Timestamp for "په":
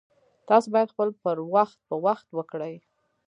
1.89-1.95